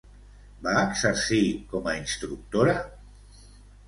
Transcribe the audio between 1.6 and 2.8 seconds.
com a instructora?